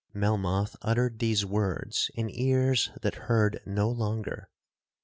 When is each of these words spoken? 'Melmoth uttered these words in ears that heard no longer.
'Melmoth 0.15 0.75
uttered 0.81 1.19
these 1.19 1.45
words 1.45 2.09
in 2.15 2.27
ears 2.31 2.89
that 3.03 3.13
heard 3.29 3.61
no 3.67 3.87
longer. 3.87 4.49